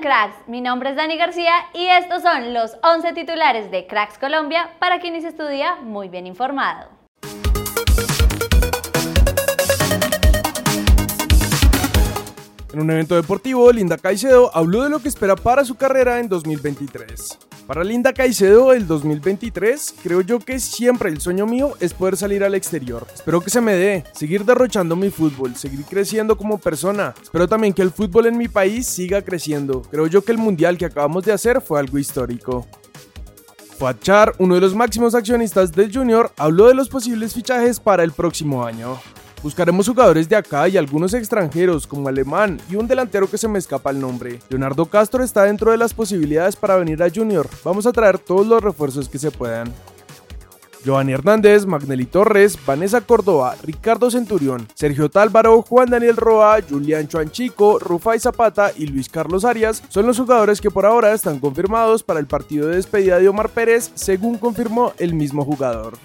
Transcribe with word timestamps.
cracks? 0.00 0.36
Mi 0.48 0.60
nombre 0.60 0.90
es 0.90 0.96
Dani 0.96 1.16
García 1.16 1.52
y 1.72 1.86
estos 1.86 2.22
son 2.22 2.52
los 2.52 2.76
11 2.82 3.12
titulares 3.12 3.70
de 3.70 3.86
Cracks 3.86 4.18
Colombia 4.18 4.70
para 4.80 4.98
quien 4.98 5.14
inicie 5.14 5.36
su 5.36 5.46
día 5.46 5.76
muy 5.76 6.08
bien 6.08 6.26
informado. 6.26 6.90
En 12.72 12.80
un 12.80 12.90
evento 12.90 13.14
deportivo, 13.14 13.70
Linda 13.72 13.96
Caicedo 13.96 14.50
habló 14.54 14.82
de 14.82 14.90
lo 14.90 14.98
que 14.98 15.08
espera 15.08 15.36
para 15.36 15.64
su 15.64 15.76
carrera 15.76 16.18
en 16.18 16.28
2023. 16.28 17.45
Para 17.66 17.82
Linda 17.82 18.12
Caicedo, 18.12 18.72
el 18.72 18.86
2023, 18.86 19.96
creo 20.00 20.20
yo 20.20 20.38
que 20.38 20.60
siempre 20.60 21.10
el 21.10 21.20
sueño 21.20 21.46
mío 21.46 21.72
es 21.80 21.94
poder 21.94 22.16
salir 22.16 22.44
al 22.44 22.54
exterior. 22.54 23.04
Espero 23.12 23.40
que 23.40 23.50
se 23.50 23.60
me 23.60 23.74
dé, 23.74 24.04
seguir 24.12 24.44
derrochando 24.44 24.94
mi 24.94 25.10
fútbol, 25.10 25.56
seguir 25.56 25.84
creciendo 25.84 26.36
como 26.36 26.58
persona. 26.58 27.12
Espero 27.20 27.48
también 27.48 27.72
que 27.72 27.82
el 27.82 27.90
fútbol 27.90 28.26
en 28.26 28.38
mi 28.38 28.46
país 28.46 28.86
siga 28.86 29.20
creciendo. 29.20 29.82
Creo 29.82 30.06
yo 30.06 30.22
que 30.22 30.30
el 30.30 30.38
mundial 30.38 30.78
que 30.78 30.84
acabamos 30.84 31.24
de 31.24 31.32
hacer 31.32 31.60
fue 31.60 31.80
algo 31.80 31.98
histórico. 31.98 32.68
Char, 34.00 34.34
uno 34.38 34.54
de 34.54 34.60
los 34.60 34.74
máximos 34.74 35.16
accionistas 35.16 35.72
del 35.72 35.92
Junior, 35.92 36.32
habló 36.38 36.68
de 36.68 36.74
los 36.74 36.88
posibles 36.88 37.34
fichajes 37.34 37.80
para 37.80 38.04
el 38.04 38.12
próximo 38.12 38.64
año. 38.64 38.96
Buscaremos 39.42 39.88
jugadores 39.88 40.28
de 40.28 40.36
acá 40.36 40.68
y 40.68 40.76
algunos 40.76 41.14
extranjeros 41.14 41.86
como 41.86 42.08
alemán 42.08 42.60
y 42.70 42.76
un 42.76 42.86
delantero 42.86 43.28
que 43.30 43.38
se 43.38 43.48
me 43.48 43.58
escapa 43.58 43.90
el 43.90 44.00
nombre. 44.00 44.40
Leonardo 44.48 44.86
Castro 44.86 45.22
está 45.22 45.44
dentro 45.44 45.70
de 45.70 45.76
las 45.76 45.94
posibilidades 45.94 46.56
para 46.56 46.76
venir 46.76 47.02
a 47.02 47.10
Junior. 47.10 47.48
Vamos 47.64 47.86
a 47.86 47.92
traer 47.92 48.18
todos 48.18 48.46
los 48.46 48.62
refuerzos 48.62 49.08
que 49.08 49.18
se 49.18 49.30
puedan. 49.30 49.72
Giovanni 50.86 51.12
Hernández, 51.12 51.66
Magnelli 51.66 52.06
Torres, 52.06 52.56
Vanessa 52.64 53.00
Córdoba, 53.00 53.56
Ricardo 53.64 54.08
Centurión, 54.08 54.68
Sergio 54.74 55.10
Tálvaro, 55.10 55.62
Juan 55.62 55.90
Daniel 55.90 56.16
Roa, 56.16 56.58
Julián 56.62 57.08
Chuanchico, 57.08 57.80
Rufai 57.80 58.20
Zapata 58.20 58.70
y 58.76 58.86
Luis 58.86 59.08
Carlos 59.08 59.44
Arias 59.44 59.82
son 59.88 60.06
los 60.06 60.16
jugadores 60.16 60.60
que 60.60 60.70
por 60.70 60.86
ahora 60.86 61.12
están 61.12 61.40
confirmados 61.40 62.04
para 62.04 62.20
el 62.20 62.28
partido 62.28 62.68
de 62.68 62.76
despedida 62.76 63.18
de 63.18 63.28
Omar 63.28 63.48
Pérez, 63.48 63.90
según 63.94 64.38
confirmó 64.38 64.92
el 64.98 65.12
mismo 65.12 65.44
jugador. 65.44 65.98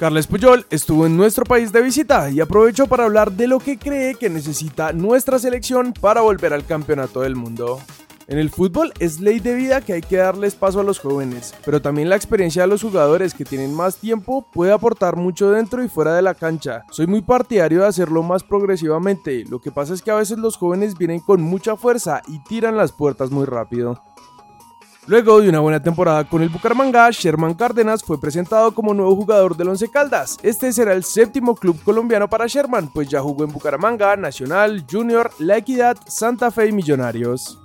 Carles 0.00 0.26
Puyol 0.26 0.64
estuvo 0.70 1.04
en 1.04 1.14
nuestro 1.14 1.44
país 1.44 1.72
de 1.72 1.82
visita 1.82 2.30
y 2.30 2.40
aprovechó 2.40 2.86
para 2.86 3.04
hablar 3.04 3.32
de 3.32 3.46
lo 3.46 3.58
que 3.58 3.78
cree 3.78 4.14
que 4.14 4.30
necesita 4.30 4.94
nuestra 4.94 5.38
selección 5.38 5.92
para 5.92 6.22
volver 6.22 6.54
al 6.54 6.64
campeonato 6.64 7.20
del 7.20 7.36
mundo. 7.36 7.78
En 8.26 8.38
el 8.38 8.48
fútbol 8.48 8.94
es 8.98 9.20
ley 9.20 9.40
de 9.40 9.54
vida 9.54 9.82
que 9.82 9.92
hay 9.92 10.00
que 10.00 10.16
darles 10.16 10.54
paso 10.54 10.80
a 10.80 10.84
los 10.84 11.00
jóvenes, 11.00 11.54
pero 11.66 11.82
también 11.82 12.08
la 12.08 12.16
experiencia 12.16 12.62
de 12.62 12.68
los 12.68 12.80
jugadores 12.80 13.34
que 13.34 13.44
tienen 13.44 13.74
más 13.74 13.96
tiempo 13.96 14.46
puede 14.50 14.72
aportar 14.72 15.16
mucho 15.16 15.50
dentro 15.50 15.84
y 15.84 15.88
fuera 15.90 16.14
de 16.14 16.22
la 16.22 16.32
cancha. 16.32 16.86
Soy 16.90 17.06
muy 17.06 17.20
partidario 17.20 17.82
de 17.82 17.88
hacerlo 17.88 18.22
más 18.22 18.42
progresivamente, 18.42 19.44
lo 19.50 19.60
que 19.60 19.70
pasa 19.70 19.92
es 19.92 20.00
que 20.00 20.12
a 20.12 20.16
veces 20.16 20.38
los 20.38 20.56
jóvenes 20.56 20.96
vienen 20.96 21.20
con 21.20 21.42
mucha 21.42 21.76
fuerza 21.76 22.22
y 22.26 22.42
tiran 22.44 22.74
las 22.74 22.92
puertas 22.92 23.30
muy 23.30 23.44
rápido. 23.44 24.02
Luego 25.06 25.40
de 25.40 25.48
una 25.48 25.60
buena 25.60 25.82
temporada 25.82 26.24
con 26.24 26.42
el 26.42 26.50
Bucaramanga, 26.50 27.10
Sherman 27.10 27.54
Cárdenas 27.54 28.04
fue 28.04 28.20
presentado 28.20 28.72
como 28.72 28.94
nuevo 28.94 29.16
jugador 29.16 29.56
del 29.56 29.68
Once 29.68 29.88
Caldas. 29.88 30.38
Este 30.42 30.72
será 30.72 30.92
el 30.92 31.04
séptimo 31.04 31.56
club 31.56 31.82
colombiano 31.82 32.28
para 32.28 32.46
Sherman, 32.46 32.88
pues 32.92 33.08
ya 33.08 33.20
jugó 33.20 33.44
en 33.44 33.52
Bucaramanga, 33.52 34.16
Nacional, 34.16 34.84
Junior, 34.88 35.30
La 35.38 35.56
Equidad, 35.56 35.96
Santa 36.06 36.50
Fe 36.50 36.66
y 36.66 36.72
Millonarios. 36.72 37.58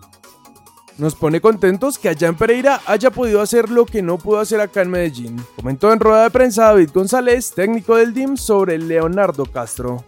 Nos 0.97 1.13
pone 1.13 1.41
contentos 1.41 1.99
que 1.99 2.07
allá 2.07 2.31
Pereira 2.31 2.79
haya 2.85 3.11
podido 3.11 3.41
hacer 3.41 3.69
lo 3.69 3.85
que 3.85 4.01
no 4.01 4.17
pudo 4.17 4.39
hacer 4.39 4.61
acá 4.61 4.81
en 4.81 4.91
Medellín, 4.91 5.45
comentó 5.57 5.91
en 5.91 5.99
rueda 5.99 6.23
de 6.23 6.31
prensa 6.31 6.67
David 6.67 6.91
González, 6.93 7.51
técnico 7.53 7.97
del 7.97 8.13
DIM, 8.13 8.37
sobre 8.37 8.77
Leonardo 8.77 9.45
Castro. 9.45 10.05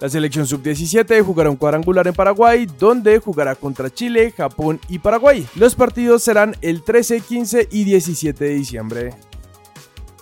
La 0.00 0.08
selección 0.08 0.46
sub-17 0.46 1.22
jugará 1.22 1.50
un 1.50 1.56
cuadrangular 1.56 2.06
en 2.06 2.14
Paraguay, 2.14 2.66
donde 2.78 3.18
jugará 3.18 3.54
contra 3.54 3.90
Chile, 3.90 4.32
Japón 4.34 4.80
y 4.88 4.98
Paraguay. 4.98 5.46
Los 5.56 5.74
partidos 5.74 6.22
serán 6.22 6.56
el 6.62 6.82
13, 6.82 7.20
15 7.20 7.68
y 7.70 7.84
17 7.84 8.42
de 8.42 8.54
diciembre. 8.54 9.14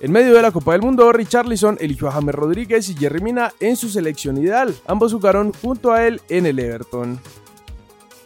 En 0.01 0.11
medio 0.11 0.35
de 0.35 0.43
la 0.43 0.51
Copa 0.51 0.73
del 0.73 0.83
Mundo, 0.83 1.13
Richarlison 1.13 1.77
eligió 1.81 2.09
a 2.09 2.13
James 2.13 2.35
Rodríguez 2.35 2.89
y 2.89 2.97
Jerry 2.97 3.21
Mina 3.21 3.53
en 3.61 3.77
su 3.77 3.89
selección 3.89 4.37
ideal. 4.39 4.75
Ambos 4.87 5.13
jugaron 5.13 5.53
junto 5.53 5.93
a 5.93 6.05
él 6.09 6.21
en 6.29 6.47
el 6.47 6.59
Everton. 6.59 7.21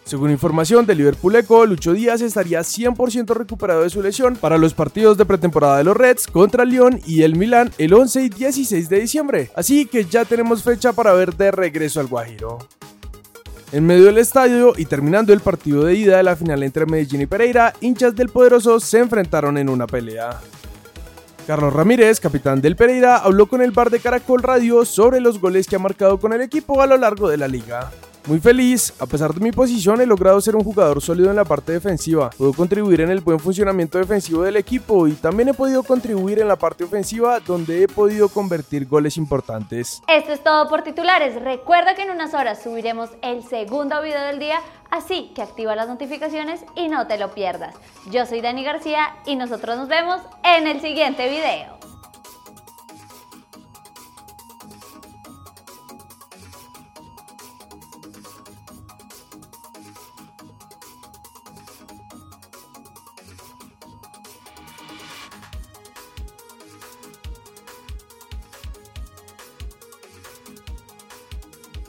Según 0.04 0.30
información 0.30 0.84
de 0.84 0.94
Liverpool 0.94 1.36
Eco, 1.36 1.64
Lucho 1.64 1.92
Díaz 1.92 2.20
estaría 2.20 2.60
100% 2.60 3.34
recuperado 3.34 3.82
de 3.82 3.90
su 3.90 4.02
lesión 4.02 4.36
para 4.36 4.58
los 4.58 4.74
partidos 4.74 5.16
de 5.16 5.24
pretemporada 5.24 5.78
de 5.78 5.84
los 5.84 5.96
Reds 5.96 6.26
contra 6.26 6.64
Lyon 6.64 7.00
y 7.06 7.22
el 7.22 7.36
Milan 7.36 7.70
el 7.78 7.94
11 7.94 8.22
y 8.24 8.28
16 8.28 8.88
de 8.88 9.00
diciembre. 9.00 9.50
Así 9.54 9.86
que 9.86 10.04
ya 10.04 10.24
tenemos 10.24 10.62
fecha 10.62 10.92
para 10.92 11.12
ver 11.12 11.34
de 11.36 11.50
regreso 11.50 12.00
al 12.00 12.08
Guajiro. 12.08 12.58
En 13.70 13.86
medio 13.86 14.04
del 14.04 14.18
estadio 14.18 14.74
y 14.76 14.84
terminando 14.84 15.32
el 15.32 15.40
partido 15.40 15.84
de 15.84 15.94
ida 15.94 16.18
de 16.18 16.24
la 16.24 16.36
final 16.36 16.62
entre 16.62 16.84
Medellín 16.84 17.22
y 17.22 17.26
Pereira, 17.26 17.72
hinchas 17.80 18.14
del 18.14 18.28
Poderoso 18.28 18.80
se 18.80 18.98
enfrentaron 18.98 19.56
en 19.56 19.70
una 19.70 19.86
pelea. 19.86 20.40
Carlos 21.46 21.72
Ramírez, 21.72 22.20
capitán 22.20 22.60
del 22.60 22.76
Pereira, 22.76 23.16
habló 23.16 23.46
con 23.46 23.62
el 23.62 23.70
bar 23.70 23.88
de 23.88 24.00
Caracol 24.00 24.42
Radio 24.42 24.84
sobre 24.84 25.20
los 25.20 25.40
goles 25.40 25.66
que 25.66 25.76
ha 25.76 25.78
marcado 25.78 26.20
con 26.20 26.32
el 26.34 26.42
equipo 26.42 26.82
a 26.82 26.86
lo 26.86 26.98
largo 26.98 27.30
de 27.30 27.38
la 27.38 27.48
liga. 27.48 27.90
Muy 28.24 28.38
feliz, 28.38 28.94
a 29.00 29.06
pesar 29.06 29.34
de 29.34 29.40
mi 29.40 29.50
posición 29.50 30.00
he 30.00 30.06
logrado 30.06 30.40
ser 30.40 30.54
un 30.54 30.62
jugador 30.62 31.02
sólido 31.02 31.30
en 31.30 31.36
la 31.36 31.44
parte 31.44 31.72
defensiva. 31.72 32.30
Puedo 32.30 32.52
contribuir 32.52 33.00
en 33.00 33.10
el 33.10 33.20
buen 33.20 33.40
funcionamiento 33.40 33.98
defensivo 33.98 34.42
del 34.42 34.56
equipo 34.56 35.08
y 35.08 35.14
también 35.14 35.48
he 35.48 35.54
podido 35.54 35.82
contribuir 35.82 36.38
en 36.38 36.46
la 36.46 36.54
parte 36.54 36.84
ofensiva 36.84 37.40
donde 37.40 37.82
he 37.82 37.88
podido 37.88 38.28
convertir 38.28 38.86
goles 38.86 39.16
importantes. 39.16 40.00
Esto 40.06 40.32
es 40.32 40.44
todo 40.44 40.68
por 40.68 40.82
titulares. 40.82 41.42
Recuerda 41.42 41.96
que 41.96 42.02
en 42.02 42.10
unas 42.10 42.32
horas 42.32 42.62
subiremos 42.62 43.10
el 43.22 43.42
segundo 43.42 44.00
video 44.00 44.22
del 44.22 44.38
día, 44.38 44.60
así 44.90 45.32
que 45.34 45.42
activa 45.42 45.74
las 45.74 45.88
notificaciones 45.88 46.64
y 46.76 46.88
no 46.88 47.08
te 47.08 47.18
lo 47.18 47.34
pierdas. 47.34 47.74
Yo 48.12 48.24
soy 48.24 48.40
Dani 48.40 48.62
García 48.62 49.16
y 49.26 49.34
nosotros 49.34 49.76
nos 49.76 49.88
vemos 49.88 50.20
en 50.44 50.68
el 50.68 50.80
siguiente 50.80 51.28
video. 51.28 51.91